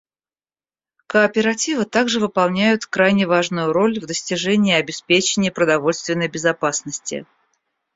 [1.05, 7.27] Кооперативы также выполняют крайне важную роль в достижении и обеспечении продовольственной безопасности.